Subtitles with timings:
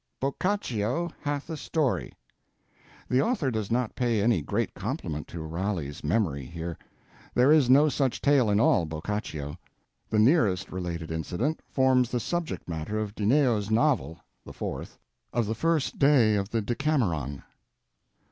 [0.19, 2.11] "'BOCCACCIO HATH A STORY"
[3.07, 6.75] The author does not pay any great compliment to Raleigh's memory here.
[7.35, 9.59] There is no such tale in all Boccaccio.
[10.09, 14.97] The nearest related incident forms the subject matter of Dineo's novel (the fourth)
[15.33, 17.43] of the First day of the Decameron.